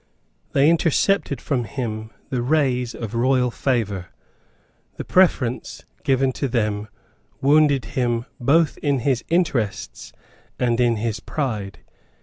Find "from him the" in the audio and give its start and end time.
1.39-2.41